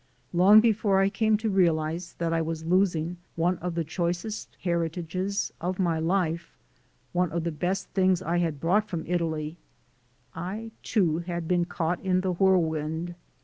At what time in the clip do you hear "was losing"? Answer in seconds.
2.41-3.17